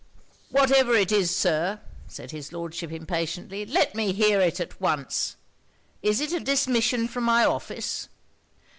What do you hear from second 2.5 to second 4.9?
Lordship impatiently, 'let me hear it at